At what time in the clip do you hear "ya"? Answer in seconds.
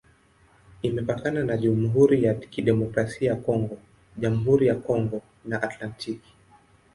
2.23-2.33, 3.29-3.35, 4.67-4.75